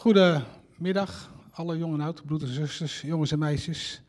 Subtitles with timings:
[0.00, 4.02] Goedemiddag, alle jongen en oud, broeders en zusters, jongens en meisjes.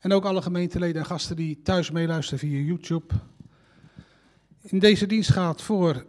[0.00, 3.14] En ook alle gemeenteleden en gasten die thuis meeluisteren via YouTube.
[4.60, 6.06] In deze dienst gaat voor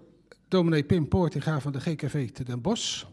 [0.48, 3.04] dominee Pim Poortinga van de GKV te Den Bosch.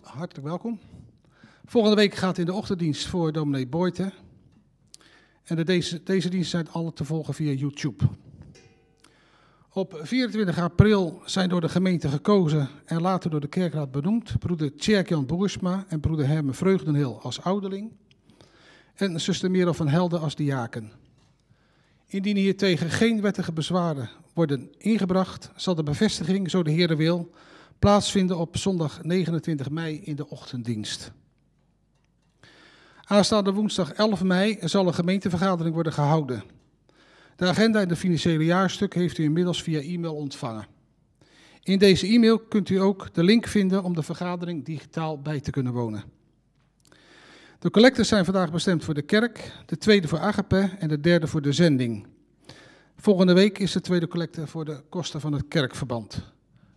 [0.00, 0.80] Hartelijk welkom.
[1.64, 4.12] Volgende week gaat in de ochtenddienst voor dominee Boyte.
[5.44, 8.04] En de, deze, deze dienst zijn alle te volgen via YouTube.
[9.76, 14.76] Op 24 april zijn door de gemeente gekozen en later door de kerkraad benoemd broeder
[14.76, 17.92] Tjerk-Jan Boersma en broeder Herme Vreugdenhil als ouderling
[18.94, 20.92] en zuster Merel van Helden als diaken.
[22.06, 27.30] Indien hiertegen geen wettige bezwaren worden ingebracht, zal de bevestiging, zo de Heer wil,
[27.78, 31.12] plaatsvinden op zondag 29 mei in de ochtenddienst.
[33.04, 36.55] Aanstaande woensdag 11 mei zal een gemeentevergadering worden gehouden.
[37.36, 40.66] De agenda en de financiële jaarstuk heeft u inmiddels via e-mail ontvangen.
[41.62, 45.50] In deze e-mail kunt u ook de link vinden om de vergadering digitaal bij te
[45.50, 46.04] kunnen wonen.
[47.58, 51.26] De collecten zijn vandaag bestemd voor de kerk, de tweede voor Agape en de derde
[51.26, 52.06] voor de zending.
[52.96, 56.14] Volgende week is de tweede collecte voor de kosten van het kerkverband.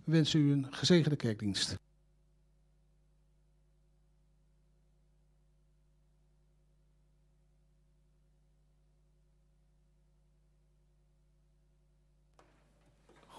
[0.04, 1.76] We wensen u een gezegende kerkdienst.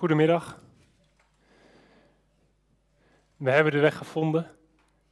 [0.00, 0.60] Goedemiddag.
[3.36, 4.50] We hebben de weg gevonden.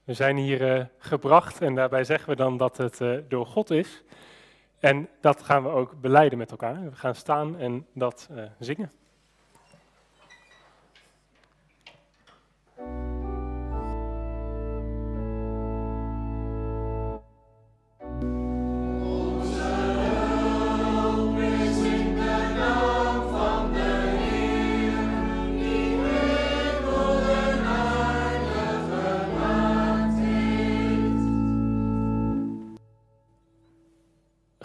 [0.04, 3.70] We zijn hier eh, gebracht en daarbij zeggen we dan dat het eh, door God
[3.70, 4.02] is.
[4.78, 6.84] En dat gaan we ook beleiden met elkaar.
[6.84, 8.90] We gaan staan en dat eh, zingen.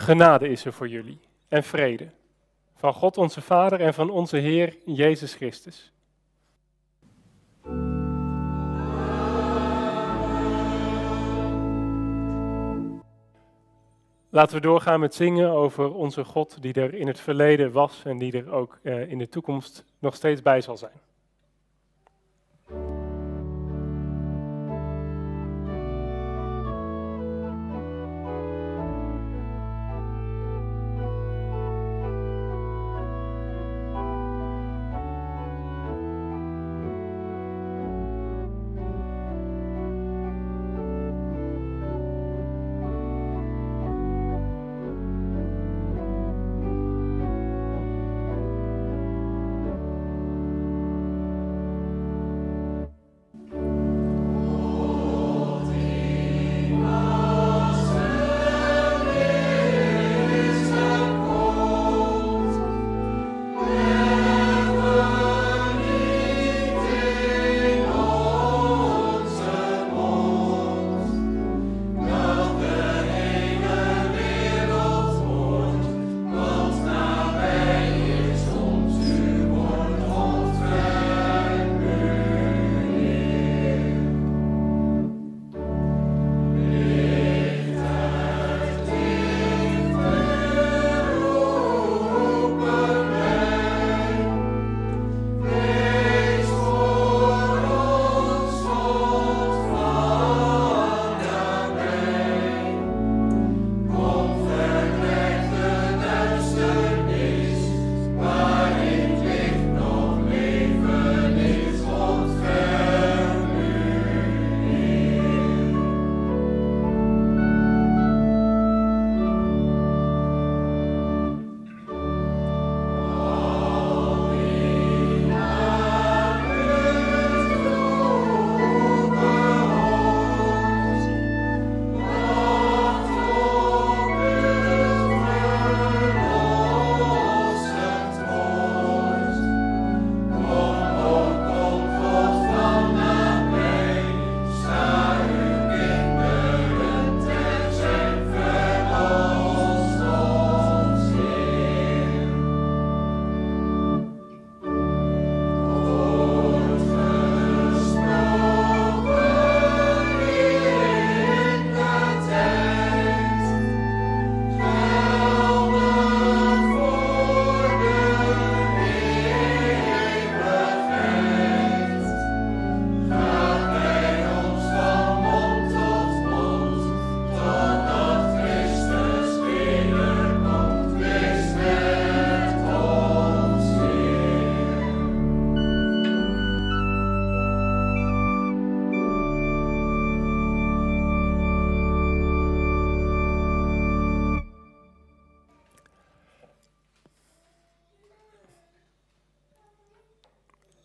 [0.04, 2.10] Genade is er voor jullie en vrede.
[2.76, 5.92] Van God onze Vader en van onze Heer Jezus Christus.
[14.30, 18.18] Laten we doorgaan met zingen over onze God die er in het verleden was en
[18.18, 21.02] die er ook eh, in de toekomst nog steeds bij zal zijn.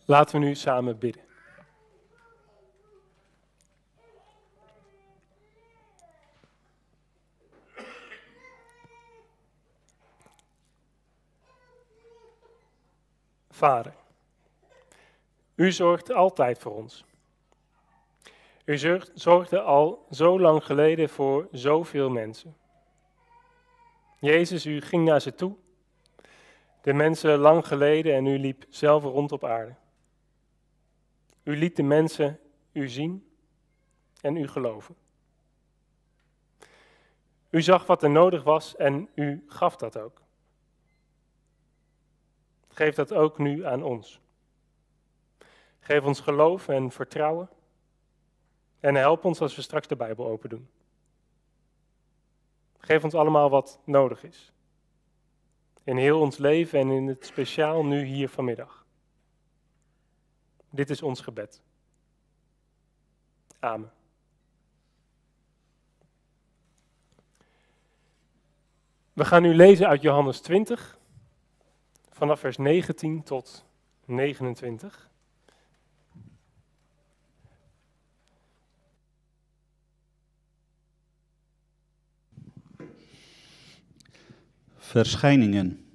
[0.09, 1.21] Laten we nu samen bidden.
[13.49, 13.93] Vader,
[15.55, 17.05] u zorgt altijd voor ons.
[18.65, 18.77] U
[19.13, 22.57] zorgde al zo lang geleden voor zoveel mensen.
[24.19, 25.55] Jezus, u ging naar ze toe,
[26.81, 29.75] de mensen lang geleden, en u liep zelf rond op aarde.
[31.49, 32.39] U liet de mensen
[32.71, 33.29] u zien
[34.21, 34.95] en u geloven.
[37.49, 40.21] U zag wat er nodig was en u gaf dat ook.
[42.67, 44.19] Geef dat ook nu aan ons.
[45.79, 47.49] Geef ons geloof en vertrouwen.
[48.79, 50.69] En help ons als we straks de Bijbel open doen.
[52.77, 54.51] Geef ons allemaal wat nodig is.
[55.83, 58.78] In heel ons leven en in het speciaal nu hier vanmiddag.
[60.69, 61.61] Dit is ons gebed.
[63.59, 63.91] Amen.
[69.13, 70.97] We gaan nu lezen uit Johannes 20,
[72.09, 73.65] vanaf vers 19 tot
[74.05, 75.09] 29.
[84.77, 85.88] Verschijningen.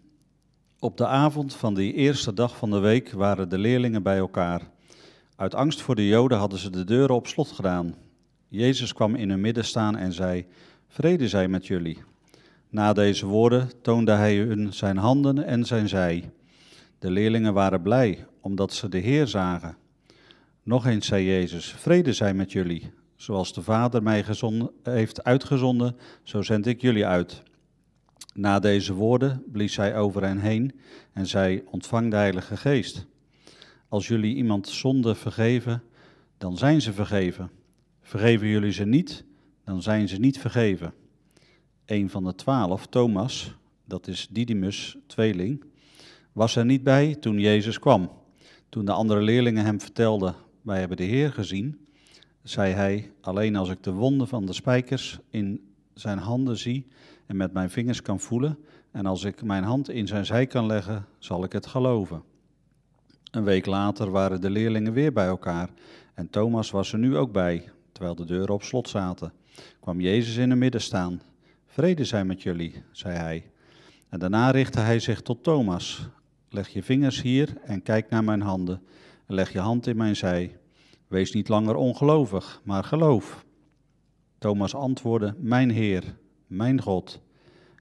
[0.84, 4.62] Op de avond van die eerste dag van de week waren de leerlingen bij elkaar.
[5.36, 7.94] Uit angst voor de Joden hadden ze de deuren op slot gedaan.
[8.48, 10.46] Jezus kwam in hun midden staan en zei:
[10.88, 12.02] Vrede zij met jullie.
[12.69, 16.31] Na deze woorden toonde hij hun zijn handen en zijn zij.
[16.98, 19.76] De leerlingen waren blij omdat ze de Heer zagen.
[20.62, 22.92] Nog eens zei Jezus: Vrede zij met jullie.
[23.16, 24.25] Zoals de Vader mij
[24.82, 27.42] heeft uitgezonden, zo zend ik jullie uit.
[28.34, 30.72] Na deze woorden blies hij over hen heen
[31.12, 33.06] en zei: Ontvang de Heilige Geest.
[33.88, 35.82] Als jullie iemand zonde vergeven,
[36.38, 37.50] dan zijn ze vergeven.
[38.00, 39.25] Vergeven jullie ze niet,
[39.64, 40.94] dan zijn ze niet vergeven.
[41.86, 43.54] Een van de twaalf, Thomas,
[43.84, 45.64] dat is Didymus, tweeling,
[46.32, 48.10] was er niet bij toen Jezus kwam.
[48.69, 51.86] Toen de andere leerlingen hem vertelden: Wij hebben de Heer gezien,
[52.42, 55.60] zei hij: Alleen als ik de wonden van de spijkers in
[55.92, 56.86] zijn handen zie
[57.26, 58.59] en met mijn vingers kan voelen,
[58.91, 62.23] en als ik mijn hand in zijn zij kan leggen, zal ik het geloven.
[63.31, 65.69] Een week later waren de leerlingen weer bij elkaar
[66.15, 67.71] en Thomas was er nu ook bij.
[67.93, 69.32] Terwijl de deuren op slot zaten,
[69.81, 71.21] kwam Jezus in het midden staan.
[71.67, 73.50] Vrede zij met jullie, zei hij.
[74.09, 76.09] En daarna richtte hij zich tot Thomas.
[76.49, 78.82] Leg je vingers hier en kijk naar mijn handen.
[79.27, 80.59] En leg je hand in mijn zij.
[81.09, 83.44] Wees niet langer ongelovig, maar geloof.
[84.38, 86.17] Thomas antwoordde: Mijn Heer
[86.56, 87.21] mijn God.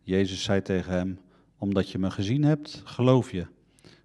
[0.04, 1.20] Jezus zei tegen hem,
[1.58, 3.46] omdat je me gezien hebt, geloof je.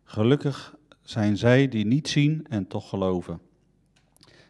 [0.05, 3.41] Gelukkig zijn zij die niet zien en toch geloven.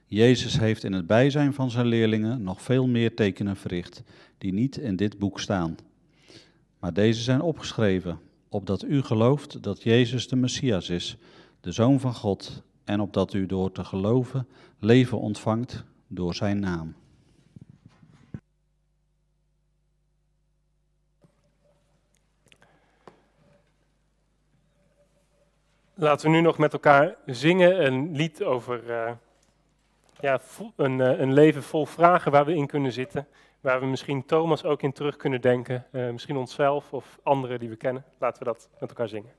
[0.06, 4.03] Jezus heeft in het bijzijn van zijn leerlingen nog veel meer tekenen verricht,
[4.39, 5.77] die niet in dit boek staan.
[6.79, 11.17] Maar deze zijn opgeschreven, opdat u gelooft dat Jezus de Messias is,
[11.60, 14.46] de Zoon van God, en opdat u door te geloven
[14.79, 16.94] leven ontvangt door zijn naam.
[26.00, 29.10] Laten we nu nog met elkaar zingen een lied over uh,
[30.20, 30.40] ja,
[30.76, 33.26] een, uh, een, leven vol vragen waar we in kunnen zitten.
[33.60, 35.86] Waar we misschien Thomas ook in terug kunnen denken.
[35.93, 38.05] Uh, misschien onszelf of anderen die we kennen.
[38.19, 39.31] Laten we dat met elkaar zingen.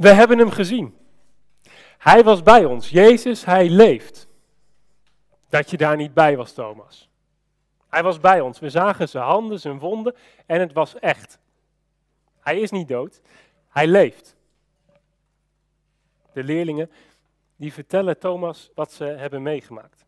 [0.00, 0.96] We hebben hem gezien.
[1.98, 2.90] Hij was bij ons.
[2.90, 4.28] Jezus, hij leeft.
[5.48, 7.08] Dat je daar niet bij was, Thomas.
[7.88, 8.58] Hij was bij ons.
[8.58, 10.14] We zagen zijn handen, zijn wonden
[10.46, 11.38] en het was echt.
[12.40, 13.20] Hij is niet dood.
[13.68, 14.36] Hij leeft.
[16.32, 16.90] De leerlingen
[17.56, 20.04] die vertellen Thomas wat ze hebben meegemaakt.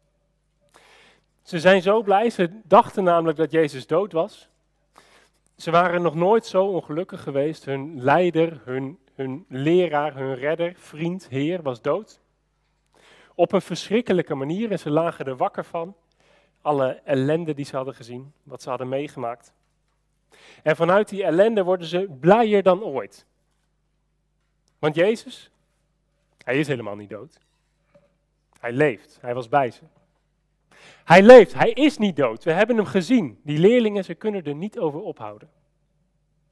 [1.43, 4.49] Ze zijn zo blij, ze dachten namelijk dat Jezus dood was.
[5.57, 7.65] Ze waren nog nooit zo ongelukkig geweest.
[7.65, 12.21] Hun leider, hun, hun leraar, hun redder, vriend, heer was dood.
[13.35, 15.97] Op een verschrikkelijke manier en ze lagen er wakker van.
[16.61, 19.53] Alle ellende die ze hadden gezien, wat ze hadden meegemaakt.
[20.63, 23.27] En vanuit die ellende worden ze blijer dan ooit.
[24.79, 25.51] Want Jezus,
[26.45, 27.39] hij is helemaal niet dood.
[28.61, 29.83] Hij leeft, hij was bij ze.
[31.05, 32.45] Hij leeft, hij is niet dood.
[32.45, 33.41] We hebben hem gezien.
[33.43, 35.51] Die leerlingen, ze kunnen er niet over ophouden.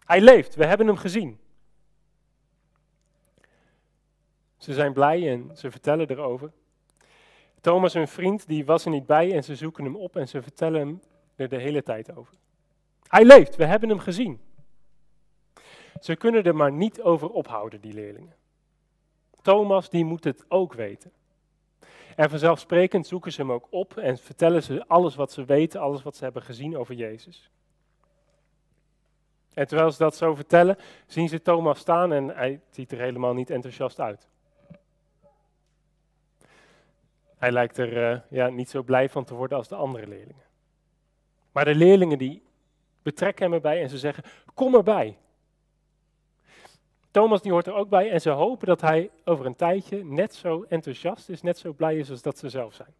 [0.04, 1.38] Hij leeft, we hebben hem gezien.
[4.56, 6.52] Ze zijn blij en ze vertellen erover.
[7.60, 10.42] Thomas, hun vriend, die was er niet bij en ze zoeken hem op en ze
[10.42, 11.00] vertellen hem
[11.37, 12.34] er de hele tijd over.
[13.06, 14.40] Hij leeft, we hebben hem gezien.
[16.00, 18.34] Ze kunnen er maar niet over ophouden, die leerlingen.
[19.42, 21.12] Thomas, die moet het ook weten.
[22.20, 26.02] En vanzelfsprekend zoeken ze hem ook op en vertellen ze alles wat ze weten, alles
[26.02, 27.50] wat ze hebben gezien over Jezus.
[29.54, 33.34] En terwijl ze dat zo vertellen, zien ze Thomas staan en hij ziet er helemaal
[33.34, 34.28] niet enthousiast uit.
[37.36, 40.44] Hij lijkt er uh, ja, niet zo blij van te worden als de andere leerlingen.
[41.52, 42.42] Maar de leerlingen die
[43.02, 44.24] betrekken hem erbij en ze zeggen,
[44.54, 45.18] kom erbij.
[47.10, 50.34] Thomas die hoort er ook bij en ze hopen dat hij over een tijdje net
[50.34, 52.94] zo enthousiast is, net zo blij is als dat ze zelf zijn.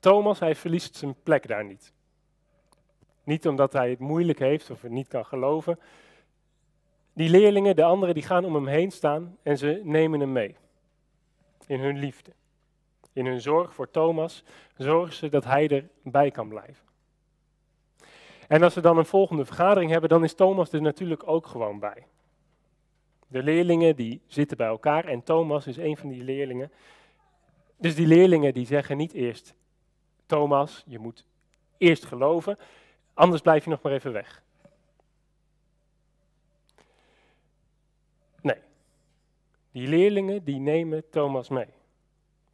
[0.00, 1.92] Thomas, hij verliest zijn plek daar niet.
[3.24, 5.78] Niet omdat hij het moeilijk heeft of het niet kan geloven.
[7.12, 10.56] Die leerlingen, de anderen, die gaan om hem heen staan en ze nemen hem mee.
[11.66, 12.32] In hun liefde.
[13.12, 14.44] In hun zorg voor Thomas
[14.76, 16.87] zorgen ze dat hij erbij kan blijven.
[18.48, 21.78] En als we dan een volgende vergadering hebben, dan is Thomas er natuurlijk ook gewoon
[21.78, 22.06] bij.
[23.26, 26.72] De leerlingen die zitten bij elkaar en Thomas is een van die leerlingen.
[27.76, 29.54] Dus die leerlingen die zeggen niet eerst,
[30.26, 31.24] Thomas, je moet
[31.78, 32.58] eerst geloven,
[33.14, 34.42] anders blijf je nog maar even weg.
[38.40, 38.58] Nee,
[39.70, 41.68] die leerlingen die nemen Thomas mee.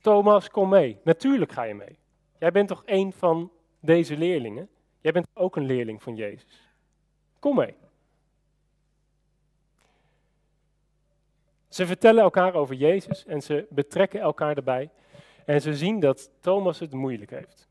[0.00, 0.98] Thomas, kom mee.
[1.04, 1.98] Natuurlijk ga je mee.
[2.38, 4.68] Jij bent toch een van deze leerlingen?
[5.04, 6.70] Jij bent ook een leerling van Jezus.
[7.38, 7.74] Kom mee.
[11.68, 14.90] Ze vertellen elkaar over Jezus en ze betrekken elkaar erbij.
[15.44, 17.68] En ze zien dat Thomas het moeilijk heeft.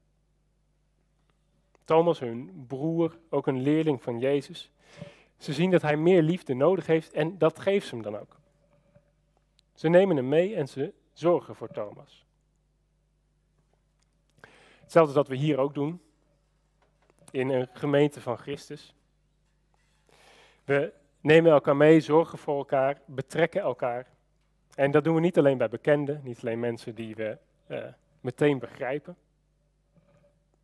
[1.83, 4.71] Thomas, hun broer, ook een leerling van Jezus.
[5.37, 8.39] Ze zien dat hij meer liefde nodig heeft en dat geeft ze hem dan ook.
[9.73, 12.25] Ze nemen hem mee en ze zorgen voor Thomas.
[14.79, 16.01] Hetzelfde dat we hier ook doen
[17.33, 18.93] in een gemeente van Christus.
[20.63, 24.07] We nemen elkaar mee, zorgen voor elkaar, betrekken elkaar.
[24.75, 27.37] En dat doen we niet alleen bij bekenden, niet alleen mensen die we
[27.67, 27.85] uh,
[28.21, 29.17] meteen begrijpen.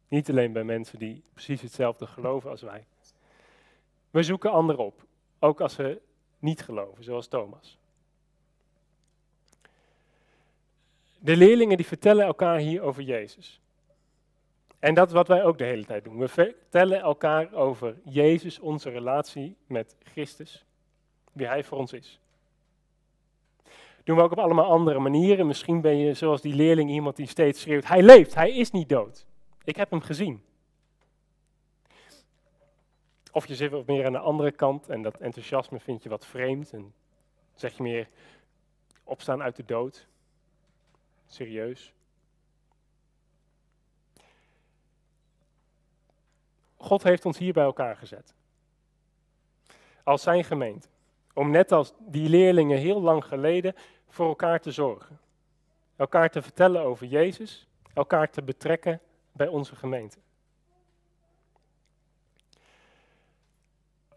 [0.07, 2.85] Niet alleen bij mensen die precies hetzelfde geloven als wij.
[4.09, 5.05] We zoeken anderen op,
[5.39, 6.01] ook als ze
[6.39, 7.77] niet geloven, zoals Thomas.
[11.19, 13.61] De leerlingen die vertellen elkaar hier over Jezus.
[14.79, 16.17] En dat is wat wij ook de hele tijd doen.
[16.17, 20.65] We vertellen elkaar over Jezus, onze relatie met Christus,
[21.31, 22.19] wie Hij voor ons is.
[24.03, 25.47] Doen we ook op allemaal andere manieren.
[25.47, 28.89] Misschien ben je zoals die leerling iemand die steeds schreeuwt, Hij leeft, Hij is niet
[28.89, 29.25] dood.
[29.63, 30.43] Ik heb Hem gezien.
[33.31, 36.25] Of je zit wat meer aan de andere kant en dat enthousiasme vind je wat
[36.25, 36.93] vreemd en
[37.55, 38.07] zeg je meer
[39.03, 40.07] opstaan uit de dood.
[41.27, 41.93] Serieus.
[46.79, 48.33] God heeft ons hier bij elkaar gezet.
[50.03, 50.87] Als zijn gemeente.
[51.33, 53.75] Om net als die leerlingen heel lang geleden
[54.07, 55.19] voor elkaar te zorgen.
[55.95, 57.67] Elkaar te vertellen over Jezus.
[57.93, 60.17] Elkaar te betrekken bij onze gemeente.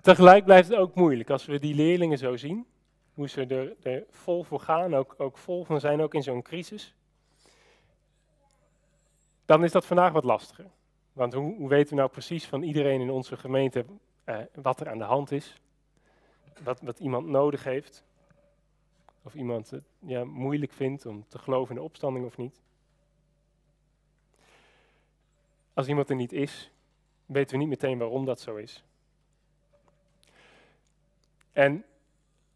[0.01, 2.67] Tegelijk blijft het ook moeilijk als we die leerlingen zo zien.
[3.15, 6.95] Hoe ze er, vol voor gaan, ook, ook vol van zijn, ook in zo'n crisis.
[9.45, 10.71] Dan is dat vandaag wat lastiger.
[11.13, 13.85] Want hoe, hoe, weten we nou precies van iedereen in onze gemeente
[14.25, 15.61] eh, wat er aan de hand is?
[16.63, 18.05] Wat, wat iemand nodig heeft?
[19.23, 22.61] Of iemand het ja, moeilijk vindt om te geloven in de opstanding of niet?
[25.75, 26.71] Als iemand er niet is,
[27.27, 28.85] weten we niet meteen waarom dat zo is.
[31.53, 31.85] En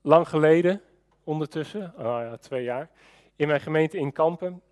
[0.00, 0.82] lang geleden,
[1.24, 2.90] ondertussen, ja, twee jaar,
[3.36, 4.62] in mijn gemeente in Kampen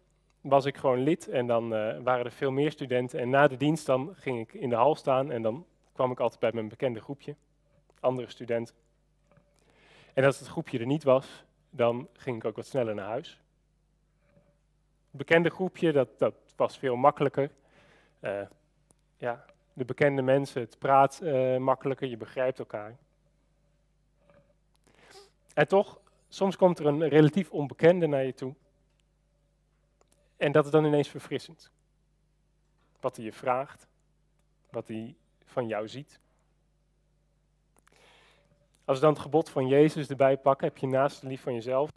[0.45, 3.21] was ik gewoon lid en dan eh, waren er veel meer studenten.
[3.21, 6.21] En na de dienst dan ging ik in de hal staan en dan kwam ik
[6.21, 7.35] altijd bij mijn bekende groepje,
[8.01, 8.75] andere studenten.
[10.15, 13.41] En als het groepje er niet was, dan ging ik ook wat sneller naar huis.
[15.11, 17.51] Bekende groepje, dat, dat was veel makkelijker.
[18.21, 18.41] Uh,
[19.17, 22.97] ja, de bekende mensen, het praat uh, makkelijker, je begrijpt elkaar.
[25.55, 28.55] En toch, soms komt er een relatief onbekende naar je toe.
[30.37, 31.71] En dat is dan ineens verfrissend.
[33.01, 33.87] Wat hij je vraagt,
[34.71, 36.21] wat hij van jou ziet.
[38.85, 41.91] Als we dan het gebod van Jezus erbij pakken, heb je naast lief van jezelf.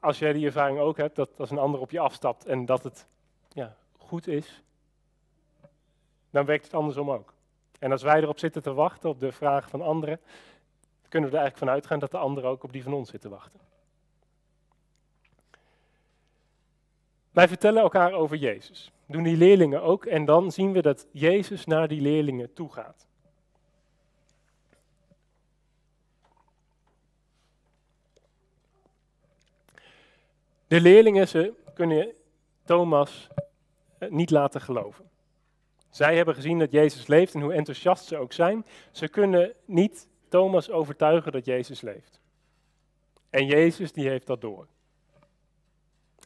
[0.00, 2.82] Als jij die ervaring ook hebt, dat als een ander op je afstapt en dat
[2.82, 3.06] het
[3.48, 4.62] ja, goed is,
[6.30, 7.32] dan werkt het andersom ook.
[7.78, 10.20] En als wij erop zitten te wachten op de vragen van anderen,
[11.08, 13.30] kunnen we er eigenlijk van uitgaan dat de anderen ook op die van ons zitten
[13.30, 13.60] wachten.
[17.34, 18.92] Wij vertellen elkaar over Jezus.
[19.06, 23.06] Doen die leerlingen ook en dan zien we dat Jezus naar die leerlingen toe gaat.
[30.66, 32.12] De leerlingen, ze kunnen
[32.64, 33.28] Thomas
[33.98, 35.10] eh, niet laten geloven.
[35.90, 40.08] Zij hebben gezien dat Jezus leeft en hoe enthousiast ze ook zijn, ze kunnen niet
[40.28, 42.20] Thomas overtuigen dat Jezus leeft.
[43.30, 44.66] En Jezus die heeft dat door.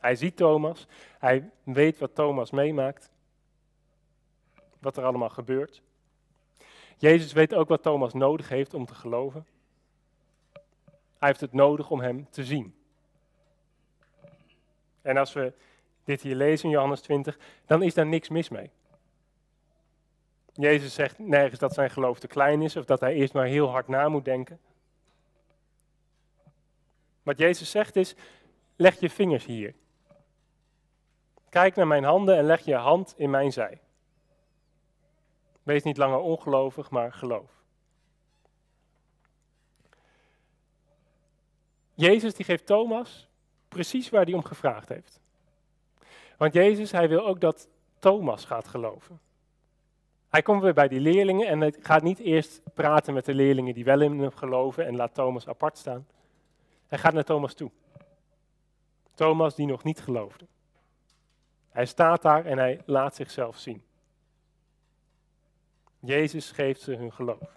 [0.00, 0.86] Hij ziet Thomas,
[1.18, 3.10] hij weet wat Thomas meemaakt,
[4.78, 5.82] wat er allemaal gebeurt.
[6.96, 9.46] Jezus weet ook wat Thomas nodig heeft om te geloven.
[11.18, 12.74] Hij heeft het nodig om hem te zien.
[15.02, 15.52] En als we
[16.04, 18.70] dit hier lezen in Johannes 20, dan is daar niks mis mee.
[20.52, 23.68] Jezus zegt nergens dat zijn geloof te klein is of dat hij eerst maar heel
[23.68, 24.60] hard na moet denken.
[27.22, 28.14] Wat Jezus zegt is,
[28.76, 29.74] leg je vingers hier.
[31.48, 33.80] Kijk naar mijn handen en leg je hand in mijn zij.
[35.62, 37.50] Wees niet langer ongelovig, maar geloof.
[41.94, 43.28] Jezus die geeft Thomas
[43.68, 45.20] precies waar hij om gevraagd heeft.
[46.36, 49.20] Want Jezus, hij wil ook dat Thomas gaat geloven.
[50.28, 53.74] Hij komt weer bij die leerlingen en hij gaat niet eerst praten met de leerlingen
[53.74, 56.06] die wel in hem geloven en laat Thomas apart staan.
[56.86, 57.70] Hij gaat naar Thomas toe.
[59.14, 60.46] Thomas die nog niet geloofde.
[61.68, 63.82] Hij staat daar en hij laat zichzelf zien.
[66.00, 67.56] Jezus geeft ze hun geloof.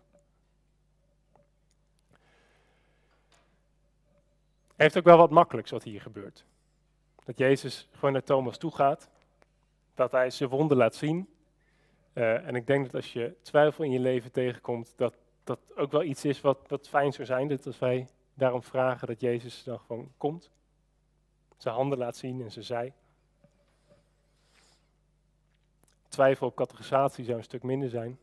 [4.76, 6.46] Hij heeft ook wel wat makkelijks wat hier gebeurt.
[7.24, 9.10] Dat Jezus gewoon naar Thomas toe gaat,
[9.96, 11.30] dat hij zijn wonden laat zien.
[12.14, 15.92] Uh, en ik denk dat als je twijfel in je leven tegenkomt, dat dat ook
[15.92, 17.48] wel iets is wat, wat fijn zou zijn.
[17.48, 20.52] Dat als wij daarom vragen dat Jezus dan gewoon komt,
[21.58, 22.94] zijn handen laat zien en ze zij
[26.12, 28.20] twijfel op categorisatie zou een stuk minder zijn.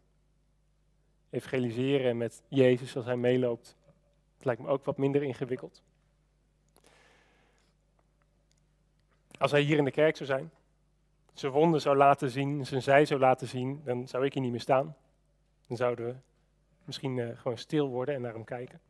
[1.30, 3.76] Evangeliseren met Jezus als hij meeloopt,
[4.36, 5.82] het lijkt me ook wat minder ingewikkeld.
[9.38, 10.50] Als hij hier in de kerk zou zijn,
[11.32, 14.50] zijn wonden zou laten zien, zijn zij zou laten zien, dan zou ik hier niet
[14.50, 14.96] meer staan.
[15.66, 16.14] Dan zouden we
[16.84, 18.80] misschien uh, gewoon stil worden en naar hem kijken.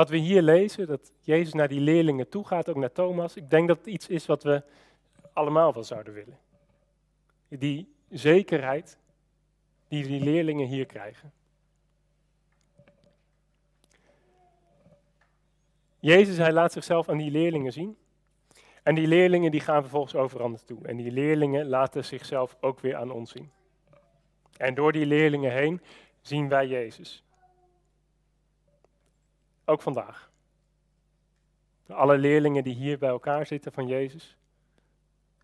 [0.00, 3.50] Wat we hier lezen, dat Jezus naar die leerlingen toe gaat, ook naar Thomas, ik
[3.50, 4.62] denk dat het iets is wat we
[5.32, 6.38] allemaal wel zouden willen.
[7.48, 8.98] Die zekerheid
[9.88, 11.32] die die leerlingen hier krijgen.
[15.98, 17.96] Jezus, hij laat zichzelf aan die leerlingen zien.
[18.82, 20.86] En die leerlingen die gaan vervolgens overal naartoe.
[20.86, 23.50] En die leerlingen laten zichzelf ook weer aan ons zien.
[24.56, 25.80] En door die leerlingen heen
[26.20, 27.24] zien wij Jezus.
[29.70, 30.30] Ook vandaag.
[31.86, 34.36] Alle leerlingen die hier bij elkaar zitten van Jezus,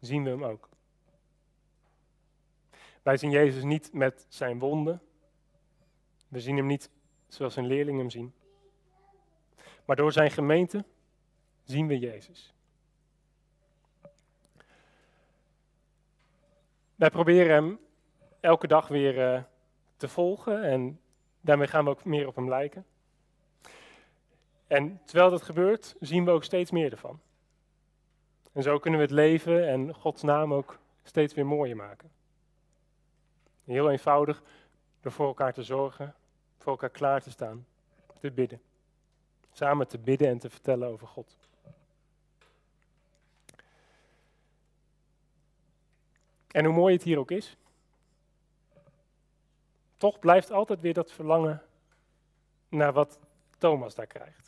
[0.00, 0.68] zien we hem ook.
[3.02, 5.02] Wij zien Jezus niet met zijn wonden.
[6.28, 6.90] We zien hem niet
[7.28, 8.34] zoals zijn leerlingen hem zien.
[9.84, 10.84] Maar door zijn gemeente
[11.64, 12.54] zien we Jezus.
[16.94, 17.78] Wij proberen hem
[18.40, 19.42] elke dag weer uh,
[19.96, 21.00] te volgen en
[21.40, 22.86] daarmee gaan we ook meer op hem lijken.
[24.66, 27.20] En terwijl dat gebeurt, zien we ook steeds meer ervan.
[28.52, 32.10] En zo kunnen we het leven en Gods naam ook steeds weer mooier maken.
[33.64, 34.42] Heel eenvoudig,
[35.00, 36.14] door voor elkaar te zorgen,
[36.58, 37.66] voor elkaar klaar te staan,
[38.20, 38.60] te bidden.
[39.52, 41.36] Samen te bidden en te vertellen over God.
[46.50, 47.56] En hoe mooi het hier ook is.
[49.96, 51.62] Toch blijft altijd weer dat verlangen
[52.68, 53.18] naar wat
[53.58, 54.45] Thomas daar krijgt.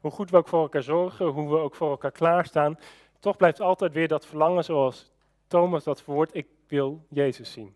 [0.00, 2.78] Hoe goed we ook voor elkaar zorgen, hoe we ook voor elkaar klaarstaan,
[3.18, 5.10] toch blijft altijd weer dat verlangen zoals
[5.46, 7.74] Thomas dat verwoordt, ik wil Jezus zien.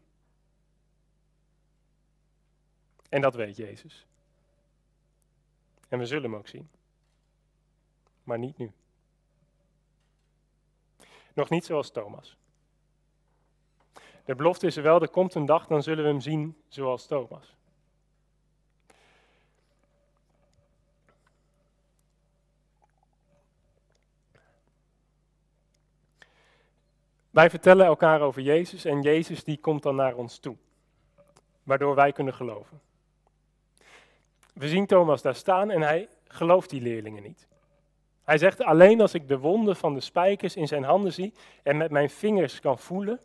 [3.08, 4.06] En dat weet Jezus.
[5.88, 6.68] En we zullen hem ook zien.
[8.24, 8.72] Maar niet nu.
[11.34, 12.36] Nog niet zoals Thomas.
[14.24, 17.06] De belofte is er wel, er komt een dag, dan zullen we hem zien zoals
[17.06, 17.56] Thomas.
[27.32, 30.56] Wij vertellen elkaar over Jezus en Jezus die komt dan naar ons toe,
[31.62, 32.80] waardoor wij kunnen geloven.
[34.54, 37.48] We zien Thomas daar staan en hij gelooft die leerlingen niet.
[38.24, 41.76] Hij zegt alleen als ik de wonden van de spijkers in zijn handen zie en
[41.76, 43.20] met mijn vingers kan voelen,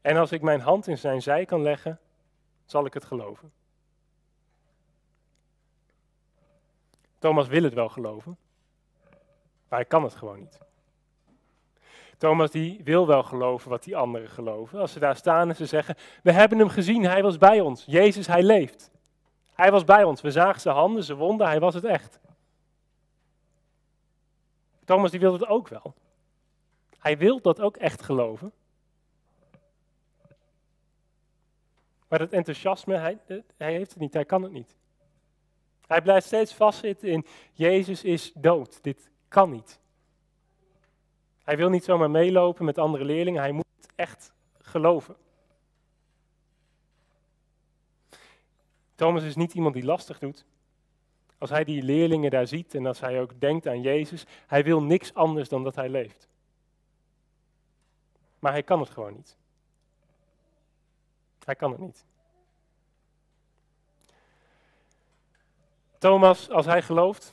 [0.00, 2.00] en als ik mijn hand in zijn zij kan leggen,
[2.64, 3.52] zal ik het geloven.
[7.18, 8.36] Thomas wil het wel geloven,
[9.68, 10.58] maar hij kan het gewoon niet.
[12.20, 14.78] Thomas die wil wel geloven wat die anderen geloven.
[14.78, 17.84] Als ze daar staan en ze zeggen, we hebben hem gezien, hij was bij ons.
[17.86, 18.90] Jezus, hij leeft.
[19.52, 20.20] Hij was bij ons.
[20.20, 22.18] We zagen zijn handen, zijn wonden, hij was het echt.
[24.84, 25.94] Thomas die wil het ook wel.
[26.98, 28.52] Hij wil dat ook echt geloven.
[32.08, 33.18] Maar dat enthousiasme, hij,
[33.56, 34.76] hij heeft het niet, hij kan het niet.
[35.86, 38.82] Hij blijft steeds vastzitten in Jezus is dood.
[38.82, 39.80] Dit kan niet.
[41.50, 45.16] Hij wil niet zomaar meelopen met andere leerlingen, hij moet echt geloven.
[48.94, 50.44] Thomas is niet iemand die lastig doet.
[51.38, 54.82] Als hij die leerlingen daar ziet en als hij ook denkt aan Jezus, hij wil
[54.82, 56.28] niks anders dan dat hij leeft.
[58.38, 59.36] Maar hij kan het gewoon niet.
[61.44, 62.04] Hij kan het niet.
[65.98, 67.32] Thomas, als hij gelooft,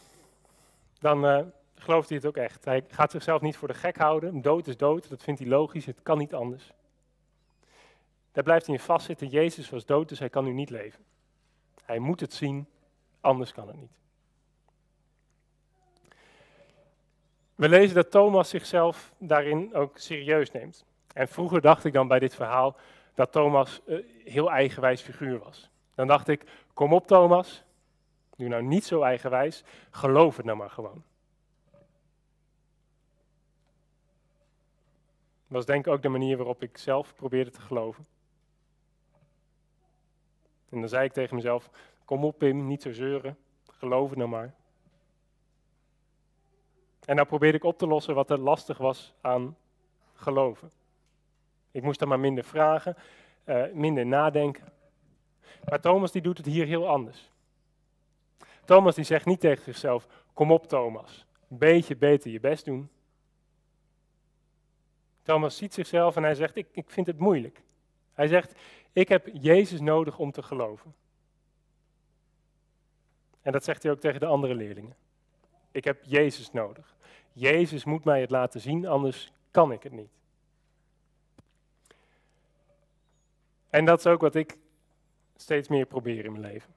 [1.00, 1.46] dan uh,
[1.78, 2.66] gelooft hij het ook echt.
[2.66, 4.42] Hij gaat zichzelf niet voor de gek houden.
[4.42, 6.72] Dood is dood, dat vindt hij logisch, het kan niet anders.
[8.32, 9.28] Daar blijft hij in vastzitten.
[9.28, 11.04] Jezus was dood, dus hij kan nu niet leven.
[11.86, 12.68] Hij moet het zien,
[13.22, 13.98] anders kan het niet.
[17.56, 20.86] We lezen dat Thomas zichzelf daarin ook serieus neemt.
[21.14, 22.76] En vroeger dacht ik dan bij dit verhaal
[23.14, 25.70] dat Thomas een heel eigenwijs figuur was.
[25.96, 27.64] Dan dacht ik, kom op Thomas,
[28.36, 31.04] doe nou niet zo eigenwijs, geloof het nou maar gewoon.
[35.48, 38.08] Was denk ik ook de manier waarop ik zelf probeerde te geloven.
[40.70, 41.70] En dan zei ik tegen mezelf,
[42.06, 43.38] kom op Pim, niet zo zeuren,
[43.72, 44.54] geloof nou maar.
[47.06, 49.58] En dan probeerde ik op te lossen wat er lastig was aan
[50.14, 50.72] geloven.
[51.72, 52.96] Ik moest dan maar minder vragen,
[53.46, 54.74] uh, minder nadenken.
[55.70, 57.32] Maar Thomas die doet het hier heel anders.
[58.66, 62.90] Thomas die zegt niet tegen zichzelf, kom op Thomas, een beetje beter je best doen.
[65.28, 67.62] Thomas ziet zichzelf en hij zegt, ik, ik vind het moeilijk.
[68.14, 68.54] Hij zegt,
[68.94, 70.96] ik heb Jezus nodig om te geloven.
[73.42, 74.96] En dat zegt hij ook tegen de andere leerlingen.
[75.72, 76.96] Ik heb Jezus nodig.
[77.34, 80.12] Jezus moet mij het laten zien, anders kan ik het niet.
[83.70, 84.58] En dat is ook wat ik
[85.36, 86.74] steeds meer probeer in mijn leven.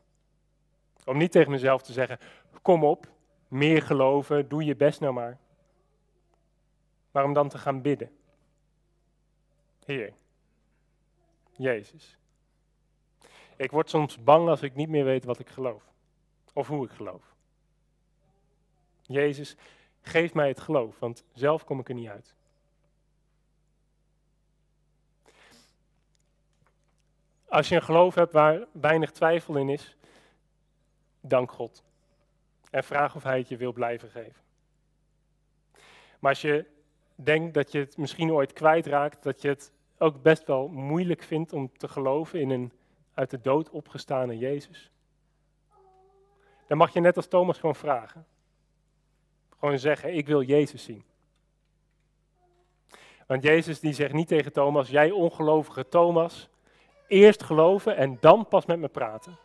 [1.04, 2.18] Om niet tegen mezelf te zeggen,
[2.62, 3.06] kom op,
[3.48, 5.38] meer geloven, doe je best nou maar.
[7.10, 8.18] Maar om dan te gaan bidden.
[9.90, 10.12] Heer,
[11.52, 12.16] Jezus.
[13.56, 15.82] Ik word soms bang als ik niet meer weet wat ik geloof.
[16.52, 17.34] Of hoe ik geloof.
[19.02, 19.56] Jezus,
[20.00, 22.34] geef mij het geloof, want zelf kom ik er niet uit.
[27.48, 29.96] Als je een geloof hebt waar weinig twijfel in is,
[31.20, 31.82] dank God.
[32.70, 34.42] En vraag of Hij het je wil blijven geven.
[36.18, 36.66] Maar als je
[37.14, 41.52] denkt dat je het misschien ooit kwijtraakt, dat je het ook best wel moeilijk vindt
[41.52, 42.72] om te geloven in een
[43.14, 44.90] uit de dood opgestane Jezus,
[46.66, 48.26] dan mag je net als Thomas gewoon vragen.
[49.58, 51.04] Gewoon zeggen, ik wil Jezus zien.
[53.26, 56.48] Want Jezus die zegt niet tegen Thomas, jij ongelovige Thomas,
[57.08, 59.38] eerst geloven en dan pas met me praten.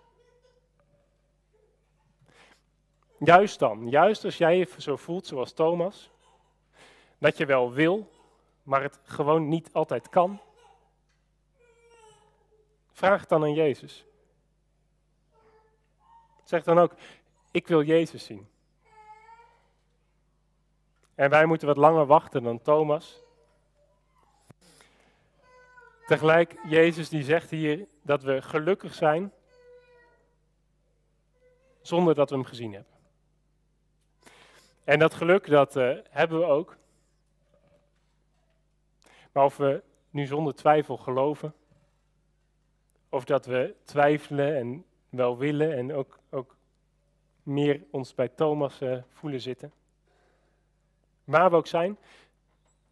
[3.19, 6.11] Juist dan, juist als jij je zo voelt zoals Thomas,
[7.17, 8.09] dat je wel wil,
[8.63, 10.39] maar het gewoon niet altijd kan,
[12.95, 14.05] vraag het dan aan Jezus.
[16.43, 16.93] Zeg dan ook,
[17.51, 18.47] ik wil Jezus zien.
[21.15, 23.21] En wij moeten wat langer wachten dan Thomas.
[26.05, 29.31] Tegelijk, Jezus die zegt hier dat we gelukkig zijn
[31.81, 32.93] zonder dat we hem gezien hebben.
[34.83, 36.77] En dat geluk, dat uh, hebben we ook.
[39.31, 41.53] Maar of we nu zonder twijfel geloven,
[43.15, 46.55] of dat we twijfelen en wel willen en ook, ook
[47.43, 49.73] meer ons bij Thomas uh, voelen zitten.
[51.23, 51.97] Waar we ook zijn,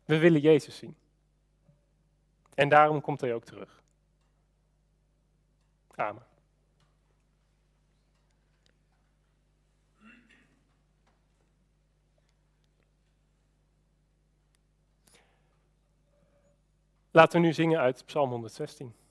[0.05, 0.95] we willen Jezus zien.
[2.53, 3.81] En daarom komt hij ook terug.
[5.95, 6.25] Amen.
[17.11, 19.02] Laten we nu zingen uit Psalm 116.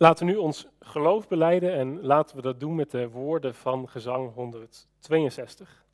[0.00, 3.88] Laten we nu ons geloof beleiden en laten we dat doen met de woorden van
[3.88, 5.84] gezang 162.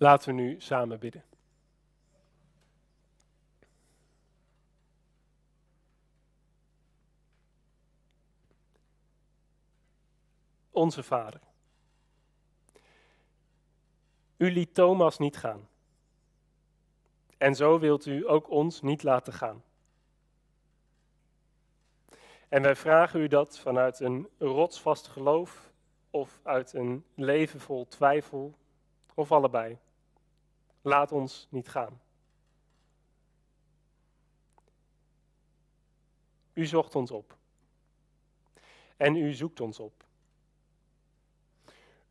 [0.00, 1.24] Laten we nu samen bidden.
[10.70, 11.40] Onze Vader.
[14.36, 15.68] U liet Thomas niet gaan.
[17.38, 19.62] En zo wilt u ook ons niet laten gaan.
[22.48, 25.70] En wij vragen u dat vanuit een rotsvast geloof
[26.10, 28.54] of uit een leven vol twijfel
[29.14, 29.78] of allebei.
[30.88, 32.00] Laat ons niet gaan.
[36.52, 37.36] U zocht ons op.
[38.96, 40.04] En u zoekt ons op.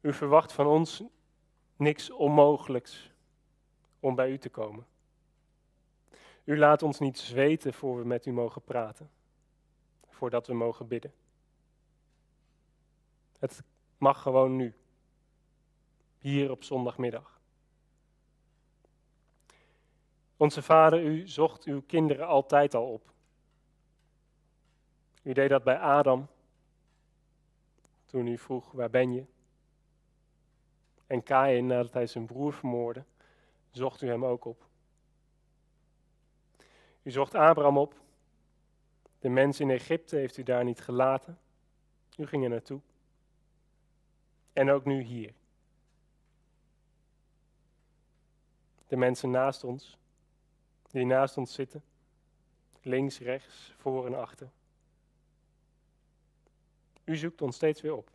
[0.02, 1.04] U verwacht van ons
[1.76, 3.12] niks onmogelijks
[4.00, 4.86] om bij u te komen.
[6.44, 9.12] U laat ons niet zweten voor we met u mogen praten,
[10.10, 11.14] voordat we mogen bidden.
[13.40, 13.64] Het
[13.98, 14.76] mag gewoon nu,
[16.18, 17.37] hier op zondagmiddag.
[20.38, 23.14] Onze Vader, u zocht uw kinderen altijd al op.
[25.22, 26.28] U deed dat bij Adam,
[28.06, 29.26] toen u vroeg, waar ben je?
[31.08, 33.04] En Kain, nadat hij zijn broer vermoordde,
[33.72, 34.66] zocht u hem ook op.
[37.02, 37.96] U zocht Abraham op.
[39.20, 41.40] De mensen in Egypte heeft u daar niet gelaten.
[42.18, 42.82] U ging er naartoe.
[44.54, 45.34] En ook nu hier.
[48.88, 49.98] De mensen naast ons,
[50.88, 51.84] die naast ons zitten,
[52.82, 54.50] links, rechts, voor en achter.
[57.04, 58.10] U zoekt ons steeds weer op.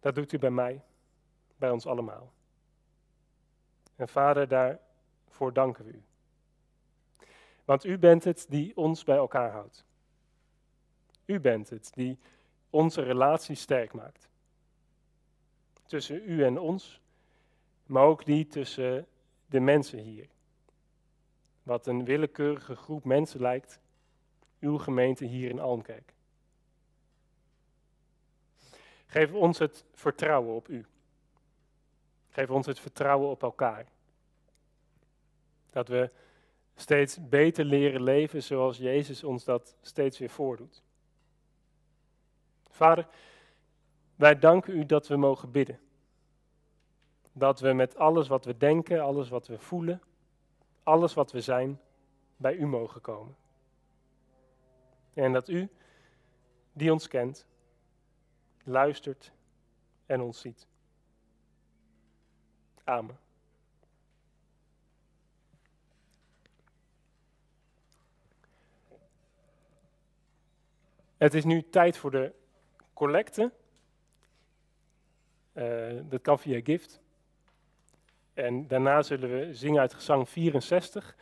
[0.00, 0.82] Dat doet u bij mij,
[1.56, 2.32] bij ons allemaal.
[3.96, 6.02] En Vader, daarvoor danken we u.
[7.64, 9.84] Want u bent het die ons bij elkaar houdt.
[11.24, 12.18] U bent het die
[12.70, 14.28] onze relatie sterk maakt.
[15.86, 17.00] Tussen u en ons,
[17.86, 19.06] maar ook die tussen
[19.46, 20.28] de mensen hier.
[21.62, 23.80] Wat een willekeurige groep mensen lijkt,
[24.60, 26.14] uw gemeente hier in Almkerk.
[29.06, 30.86] Geef ons het vertrouwen op u.
[32.28, 33.86] Geef ons het vertrouwen op elkaar.
[35.70, 36.10] Dat we
[36.74, 40.82] steeds beter leren leven zoals Jezus ons dat steeds weer voordoet.
[42.70, 43.08] Vader,
[44.14, 45.80] wij danken u dat we mogen bidden.
[47.36, 50.02] Dat we met alles wat we denken, alles wat we voelen,
[50.82, 51.80] alles wat we zijn,
[52.36, 53.36] bij u mogen komen.
[55.14, 55.68] En dat u,
[56.72, 57.46] die ons kent,
[58.64, 59.32] luistert
[60.06, 60.66] en ons ziet.
[62.84, 63.18] Amen.
[71.16, 72.32] Het is nu tijd voor de
[72.92, 73.52] collecte.
[75.52, 77.02] Uh, dat kan via gift.
[78.34, 81.16] En daarna zullen we zingen uit gezang 64.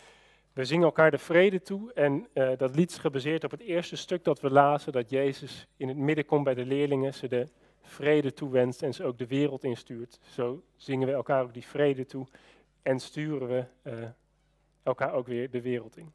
[0.53, 3.97] We zingen elkaar de vrede toe en uh, dat lied is gebaseerd op het eerste
[3.97, 7.49] stuk dat we lazen, dat Jezus in het midden komt bij de leerlingen, ze de
[7.83, 10.19] vrede toewenst en ze ook de wereld instuurt.
[10.23, 12.27] Zo zingen we elkaar ook die vrede toe
[12.83, 14.09] en sturen we uh,
[14.83, 16.13] elkaar ook weer de wereld in.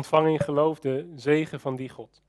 [0.00, 2.22] Ontvang in geloof de zegen van die God.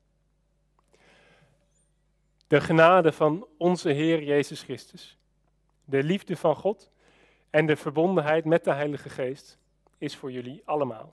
[2.48, 5.18] De genade van onze Heer Jezus Christus,
[5.86, 6.92] de liefde van God
[7.50, 9.58] en de verbondenheid met de Heilige Geest
[9.98, 11.12] is voor jullie allemaal.